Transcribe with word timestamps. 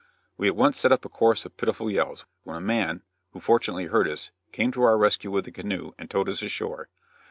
We 0.35 0.47
at 0.47 0.55
once 0.55 0.79
set 0.79 0.91
up 0.91 1.05
a 1.05 1.09
chorus 1.09 1.45
of 1.45 1.55
pitiful 1.57 1.87
yells, 1.91 2.25
when 2.41 2.55
a 2.57 2.61
man, 2.61 3.03
who 3.33 3.39
fortunately 3.39 3.85
heard 3.85 4.07
us, 4.07 4.31
came 4.51 4.71
to 4.71 4.81
our 4.81 4.97
rescue 4.97 5.29
with 5.29 5.45
a 5.45 5.51
canoe 5.51 5.91
and 5.99 6.09
towed 6.09 6.27
us 6.29 6.41
ashore. 6.41 6.89